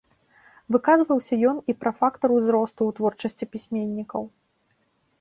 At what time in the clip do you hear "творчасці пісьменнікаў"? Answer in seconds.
3.01-4.21